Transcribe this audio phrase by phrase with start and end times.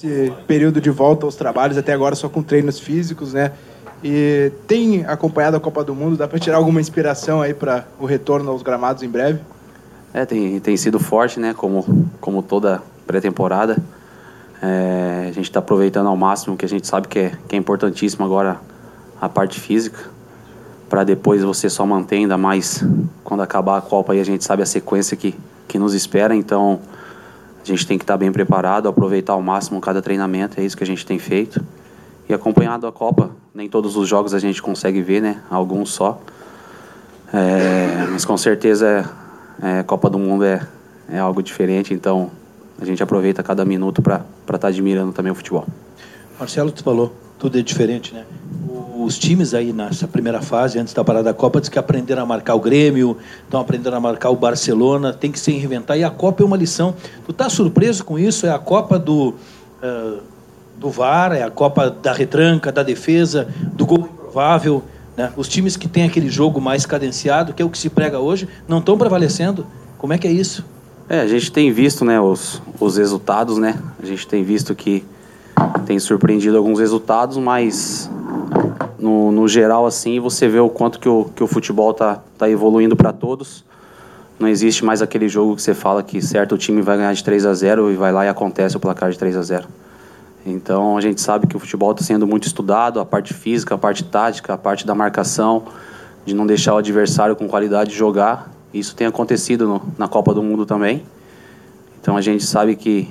[0.00, 3.52] esse período de volta aos trabalhos, até agora só com treinos físicos, né?
[4.02, 6.16] E tem acompanhado a Copa do Mundo?
[6.16, 9.40] Dá para tirar alguma inspiração aí para o retorno aos gramados em breve?
[10.14, 11.52] É, tem, tem sido forte, né?
[11.52, 13.76] Como, como toda pré-temporada.
[14.62, 17.58] É, a gente está aproveitando ao máximo, que a gente sabe que é, que é
[17.58, 18.58] importantíssimo agora
[19.20, 19.98] a parte física,
[20.88, 22.82] para depois você só manter ainda mais
[23.22, 25.34] quando acabar a Copa e a gente sabe a sequência que,
[25.68, 26.34] que nos espera.
[26.34, 26.80] Então
[27.62, 30.84] a gente tem que estar bem preparado, aproveitar ao máximo cada treinamento, é isso que
[30.84, 31.64] a gente tem feito.
[32.28, 35.42] E acompanhado a Copa, nem todos os jogos a gente consegue ver, né?
[35.50, 36.20] Alguns só.
[37.32, 39.08] É, mas com certeza
[39.62, 40.66] é, Copa do Mundo é,
[41.08, 42.30] é algo diferente, então
[42.80, 45.66] a gente aproveita cada minuto para estar tá admirando também o futebol.
[46.38, 48.24] Marcelo, tu falou, tudo é diferente, né?
[49.02, 52.26] Os times aí nessa primeira fase, antes da parada da Copa, diz que aprenderam a
[52.26, 55.96] marcar o Grêmio, estão aprendendo a marcar o Barcelona, tem que se reinventar.
[55.96, 56.94] E a Copa é uma lição.
[57.24, 58.46] Tu tá surpreso com isso?
[58.46, 59.34] É a Copa do,
[59.82, 60.20] uh,
[60.76, 64.82] do VAR, é a Copa da retranca, da defesa, do gol improvável.
[65.16, 65.32] Né?
[65.34, 68.46] Os times que têm aquele jogo mais cadenciado, que é o que se prega hoje,
[68.68, 69.66] não estão prevalecendo.
[69.96, 70.62] Como é que é isso?
[71.08, 73.80] É, a gente tem visto né, os, os resultados, né?
[74.02, 75.04] A gente tem visto que
[75.86, 78.08] tem surpreendido alguns resultados, mas
[79.00, 82.48] no, no geral, assim, você vê o quanto que o, que o futebol tá, tá
[82.48, 83.64] evoluindo para todos.
[84.38, 87.46] Não existe mais aquele jogo que você fala que certo time vai ganhar de 3
[87.46, 89.68] a 0 e vai lá e acontece o placar de 3 a 0
[90.46, 93.78] Então a gente sabe que o futebol está sendo muito estudado, a parte física, a
[93.78, 95.64] parte tática, a parte da marcação,
[96.24, 98.50] de não deixar o adversário com qualidade de jogar.
[98.72, 101.02] Isso tem acontecido no, na Copa do Mundo também.
[102.00, 103.08] Então a gente sabe que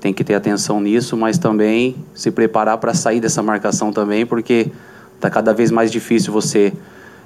[0.00, 4.70] tem que ter atenção nisso, mas também se preparar para sair dessa marcação também, porque
[5.16, 6.72] está cada vez mais difícil você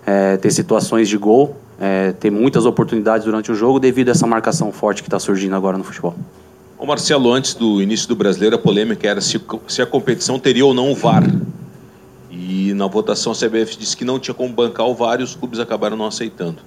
[0.07, 4.27] é, ter situações de gol, é, ter muitas oportunidades durante o jogo devido a essa
[4.27, 6.15] marcação forte que está surgindo agora no futebol.
[6.79, 10.65] O Marcelo, antes do início do Brasileiro, a polêmica era se, se a competição teria
[10.65, 11.25] ou não o VAR.
[12.31, 15.35] E na votação a CBF disse que não tinha como bancar o VAR e os
[15.35, 16.59] clubes acabaram não aceitando.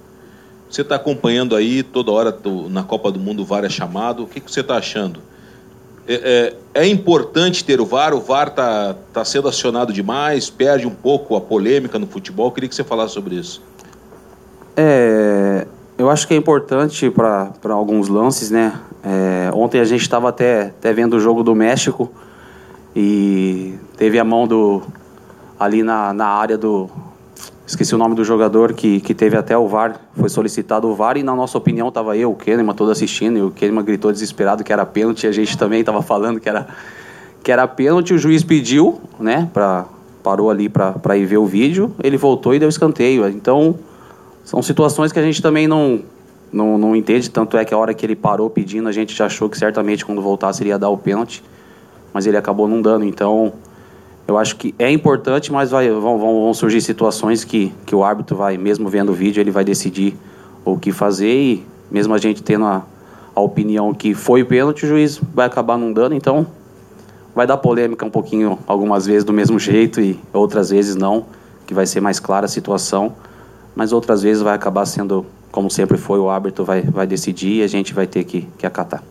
[0.68, 2.36] Você está acompanhando aí toda hora
[2.70, 4.22] na Copa do Mundo o VAR é chamado.
[4.24, 5.20] O que, que você está achando?
[6.06, 10.86] É, é, é, importante ter o VAR, o VAR está tá sendo acionado demais, perde
[10.86, 12.46] um pouco a polêmica no futebol.
[12.46, 13.62] Eu queria que você falasse sobre isso.
[14.76, 18.80] É, eu acho que é importante para alguns lances, né?
[19.04, 22.10] É, ontem a gente estava até, até vendo o jogo do México
[22.94, 24.82] e teve a mão do
[25.58, 26.90] ali na, na área do,
[27.64, 31.16] Esqueci o nome do jogador que, que teve até o VAR, foi solicitado o VAR
[31.16, 34.64] e na nossa opinião estava eu, o Kahneman, todo assistindo, e o Kahneman gritou desesperado
[34.64, 36.66] que era pênalti, a gente também estava falando que era,
[37.42, 39.86] que era pênalti, o juiz pediu, né, pra,
[40.24, 43.28] parou ali para ir ver o vídeo, ele voltou e deu escanteio.
[43.28, 43.76] Então,
[44.44, 46.00] são situações que a gente também não,
[46.52, 49.26] não, não entende, tanto é que a hora que ele parou pedindo, a gente já
[49.26, 51.44] achou que certamente quando voltasse ele ia dar o pênalti,
[52.12, 53.52] mas ele acabou não dando, então
[54.26, 58.36] eu acho que é importante, mas vai, vão, vão, surgir situações que, que o árbitro
[58.36, 60.16] vai, mesmo vendo o vídeo, ele vai decidir
[60.64, 62.84] o que fazer e mesmo a gente tendo a,
[63.34, 66.46] a opinião que foi pênalti, o juiz vai acabar não dando, então
[67.34, 71.26] vai dar polêmica um pouquinho algumas vezes do mesmo jeito e outras vezes não,
[71.66, 73.14] que vai ser mais clara a situação,
[73.74, 77.62] mas outras vezes vai acabar sendo como sempre foi, o árbitro vai, vai decidir e
[77.62, 79.02] a gente vai ter que, que acatar.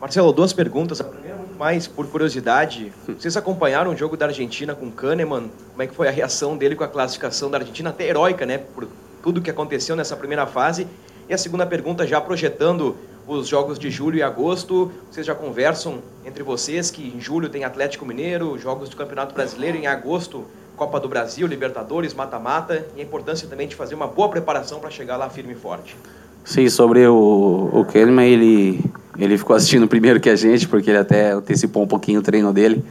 [0.00, 1.00] Marcelo, duas perguntas.
[1.00, 1.29] A primeira
[1.60, 5.50] mais por curiosidade, vocês acompanharam o jogo da Argentina com Kahneman?
[5.72, 8.56] Como é que foi a reação dele com a classificação da Argentina, até heróica, né?
[8.56, 8.88] Por
[9.22, 10.86] tudo que aconteceu nessa primeira fase.
[11.28, 12.96] E a segunda pergunta, já projetando
[13.28, 17.62] os jogos de julho e agosto, vocês já conversam entre vocês que em julho tem
[17.62, 20.46] Atlético Mineiro, jogos do Campeonato Brasileiro, em agosto
[20.78, 24.88] Copa do Brasil, Libertadores, mata-mata, e a importância também de fazer uma boa preparação para
[24.88, 25.94] chegar lá firme e forte.
[26.42, 28.82] Sim, sobre o, o Kahneman, ele
[29.20, 32.52] ele ficou assistindo primeiro que a gente, porque ele até antecipou um pouquinho o treino
[32.52, 32.84] dele.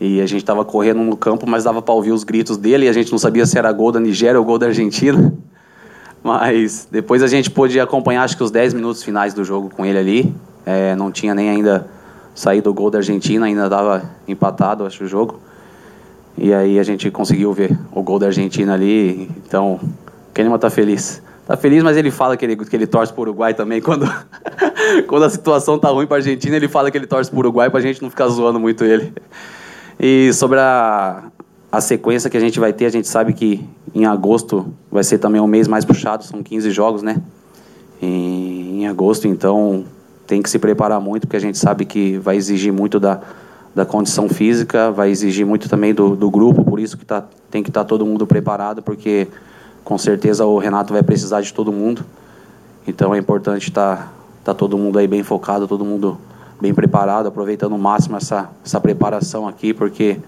[0.00, 2.88] E a gente estava correndo no campo, mas dava para ouvir os gritos dele e
[2.88, 5.32] a gente não sabia se era gol da Nigéria ou gol da Argentina.
[6.22, 9.86] Mas depois a gente pôde acompanhar, acho que os 10 minutos finais do jogo com
[9.86, 10.34] ele ali.
[10.66, 11.86] É, não tinha nem ainda
[12.34, 15.40] saído o gol da Argentina, ainda estava empatado, acho, o jogo.
[16.36, 19.30] E aí a gente conseguiu ver o gol da Argentina ali.
[19.46, 19.80] Então,
[20.34, 23.52] Kahneman está feliz tá feliz, mas ele fala que ele, que ele torce pro Uruguai
[23.52, 23.80] também.
[23.80, 24.06] Quando,
[25.08, 27.80] quando a situação tá ruim pra Argentina, ele fala que ele torce pro Uruguai pra
[27.80, 29.12] gente não ficar zoando muito ele.
[29.98, 31.24] E sobre a,
[31.72, 35.18] a sequência que a gente vai ter, a gente sabe que em agosto vai ser
[35.18, 37.20] também um mês mais puxado, são 15 jogos, né?
[38.00, 39.84] Em, agosto, então
[40.28, 43.20] tem que se preparar muito, porque a gente sabe que vai exigir muito da,
[43.74, 47.62] da condição física, vai exigir muito também do, do grupo, por isso que tá, tem
[47.62, 49.28] que estar tá todo mundo preparado, porque
[49.84, 52.04] com certeza o Renato vai precisar de todo mundo.
[52.86, 54.08] Então é importante estar tá,
[54.44, 56.18] tá todo mundo aí bem focado, todo mundo
[56.60, 60.18] bem preparado, aproveitando o máximo essa, essa preparação aqui, porque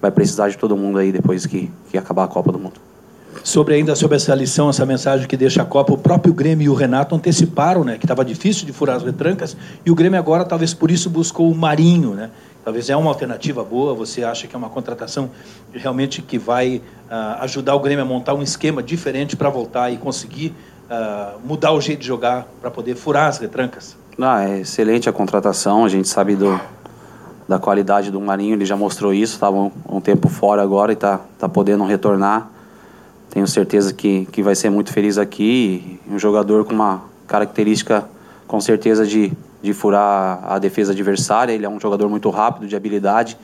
[0.00, 2.80] vai precisar de todo mundo aí depois que, que acabar a Copa do Mundo.
[3.44, 6.68] Sobre ainda sobre essa lição, essa mensagem que deixa a Copa, o próprio Grêmio e
[6.68, 10.44] o Renato anteciparam, né, que estava difícil de furar as retrancas, e o Grêmio agora
[10.44, 12.30] talvez por isso buscou o Marinho, né?
[12.64, 15.30] Talvez é uma alternativa boa, você acha que é uma contratação
[15.72, 19.96] realmente que vai uh, ajudar o Grêmio a montar um esquema diferente para voltar e
[19.96, 20.54] conseguir
[20.90, 23.96] uh, mudar o jeito de jogar para poder furar as retrancas?
[24.20, 26.60] Ah, é excelente a contratação, a gente sabe do,
[27.48, 30.94] da qualidade do Marinho, ele já mostrou isso, estava um, um, tempo fora agora e
[30.94, 32.50] está tá podendo retornar.
[33.30, 38.04] Tenho certeza que, que vai ser muito feliz aqui, um jogador com uma característica
[38.46, 41.52] com certeza de de furar a defesa adversária.
[41.52, 43.36] Ele é um jogador muito rápido, de habilidade,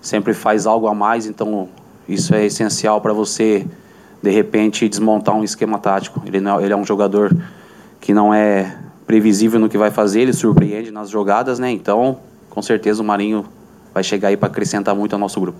[0.00, 1.68] sempre faz algo a mais, então
[2.08, 3.66] isso é essencial para você,
[4.22, 6.22] de repente, desmontar um esquema tático.
[6.26, 7.34] Ele, não, ele é um jogador
[8.00, 11.70] que não é previsível no que vai fazer, ele surpreende nas jogadas, né?
[11.70, 12.18] Então,
[12.50, 13.44] com certeza o Marinho
[13.92, 15.58] vai chegar aí para acrescentar muito ao nosso grupo.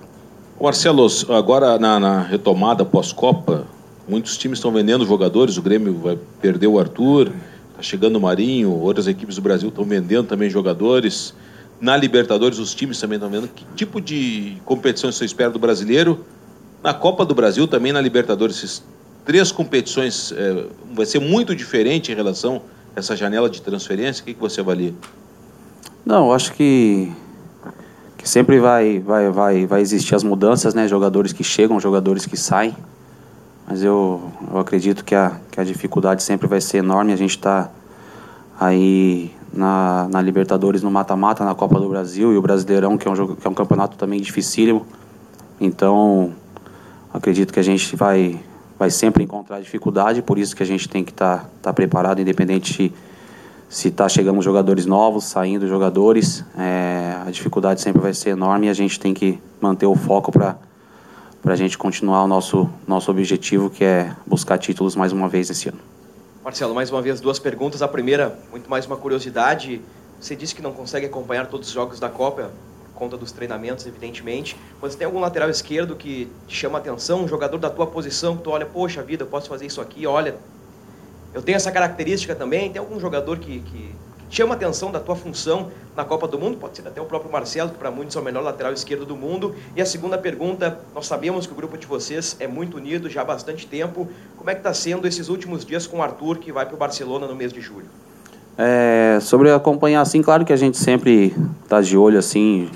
[0.60, 3.66] Marcelo, agora na, na retomada pós-Copa,
[4.08, 7.32] muitos times estão vendendo jogadores, o Grêmio vai perder o Arthur,
[7.74, 11.34] Está chegando o Marinho, outras equipes do Brasil estão vendendo também jogadores.
[11.80, 13.48] Na Libertadores, os times também estão vendo.
[13.48, 16.24] Que tipo de competição você espera do brasileiro?
[16.84, 18.84] Na Copa do Brasil, também na Libertadores, essas
[19.24, 22.62] três competições é, vai ser muito diferente em relação
[22.94, 24.22] a essa janela de transferência?
[24.22, 24.94] O que, que você avalia?
[26.06, 27.10] Não, acho que,
[28.16, 30.86] que sempre vai, vai, vai, vai existir as mudanças, né?
[30.86, 32.72] Jogadores que chegam, jogadores que saem.
[33.66, 37.12] Mas eu, eu acredito que a, que a dificuldade sempre vai ser enorme.
[37.12, 37.70] A gente está
[38.60, 43.10] aí na, na Libertadores no mata-mata, na Copa do Brasil e o Brasileirão, que é
[43.10, 44.86] um, jogo, que é um campeonato também dificílimo.
[45.60, 46.32] Então,
[47.12, 48.40] acredito que a gente vai,
[48.78, 52.20] vai sempre encontrar dificuldade, por isso que a gente tem que estar tá, tá preparado,
[52.20, 52.92] independente
[53.68, 56.44] se está chegando jogadores novos, saindo jogadores.
[56.56, 60.30] É, a dificuldade sempre vai ser enorme e a gente tem que manter o foco
[60.30, 60.56] para
[61.44, 65.50] para a gente continuar o nosso, nosso objetivo, que é buscar títulos mais uma vez
[65.50, 65.78] esse ano.
[66.42, 67.82] Marcelo, mais uma vez duas perguntas.
[67.82, 69.82] A primeira, muito mais uma curiosidade.
[70.18, 72.50] Você disse que não consegue acompanhar todos os jogos da Copa,
[72.86, 74.56] por conta dos treinamentos, evidentemente.
[74.80, 78.38] Mas tem algum lateral esquerdo que te chama a atenção, um jogador da tua posição,
[78.38, 80.36] que tu olha, poxa vida, eu posso fazer isso aqui, olha,
[81.34, 82.72] eu tenho essa característica também.
[82.72, 83.94] Tem algum jogador que, que,
[84.34, 86.56] chama a atenção da tua função na Copa do Mundo?
[86.56, 89.16] Pode ser até o próprio Marcelo, que para muitos é o melhor lateral esquerdo do
[89.16, 89.54] mundo.
[89.76, 93.22] E a segunda pergunta, nós sabemos que o grupo de vocês é muito unido já
[93.22, 94.08] há bastante tempo.
[94.36, 96.78] Como é que está sendo esses últimos dias com o Arthur, que vai para o
[96.78, 97.86] Barcelona no mês de julho?
[98.58, 102.68] É, sobre acompanhar assim, claro que a gente sempre está de olho assim.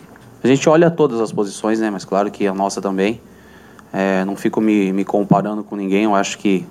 [0.43, 1.91] A gente olha todas as posições, né?
[1.91, 3.21] Mas claro que a nossa também.
[3.93, 6.05] É, não fico me, me comparando com ninguém.
[6.05, 6.67] Eu acho que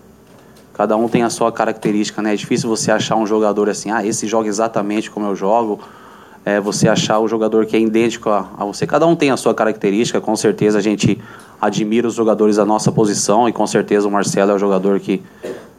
[0.78, 2.34] Cada um tem a sua característica, né?
[2.34, 5.80] É difícil você achar um jogador assim, ah, esse joga exatamente como eu jogo.
[6.46, 8.86] É, você achar o jogador que é idêntico a, a, você.
[8.86, 10.22] Cada um tem a sua característica.
[10.22, 11.20] Com certeza a gente
[11.60, 15.24] admira os jogadores da nossa posição e com certeza o Marcelo é o jogador que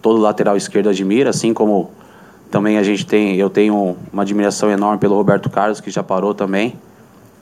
[0.02, 1.90] todo lateral esquerdo admira, assim como
[2.50, 6.34] também a gente tem, eu tenho uma admiração enorme pelo Roberto Carlos que já parou
[6.34, 6.74] também.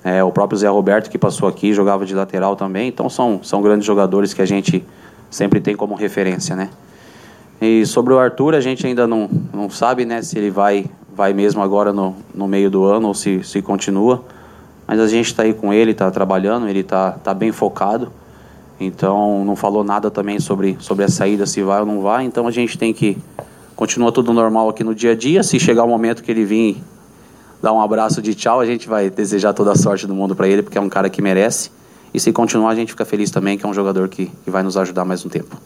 [0.04, 2.88] É, o próprio Zé Roberto que passou aqui jogava de lateral também.
[2.88, 4.84] Então são, são grandes jogadores que a gente
[5.30, 6.68] sempre tem como referência, né?
[7.68, 11.32] E sobre o Arthur, a gente ainda não, não sabe né, se ele vai, vai
[11.32, 14.22] mesmo agora no, no meio do ano ou se, se continua.
[14.86, 18.12] Mas a gente está aí com ele, está trabalhando, ele está tá bem focado.
[18.78, 22.24] Então não falou nada também sobre, sobre a saída, se vai ou não vai.
[22.24, 23.18] Então a gente tem que.
[23.74, 25.42] Continua tudo normal aqui no dia a dia.
[25.42, 26.80] Se chegar o momento que ele vir
[27.60, 30.46] dar um abraço de tchau, a gente vai desejar toda a sorte do mundo para
[30.46, 31.72] ele, porque é um cara que merece.
[32.14, 34.62] E se continuar, a gente fica feliz também, que é um jogador que, que vai
[34.62, 35.56] nos ajudar mais um tempo.